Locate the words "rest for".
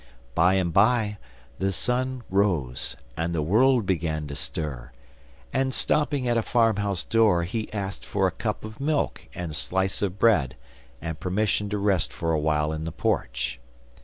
11.77-12.31